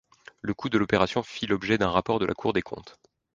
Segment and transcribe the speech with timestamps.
[0.41, 2.97] Le coût de l'opération fit l'objet d'un rapport de la Cour des comptes.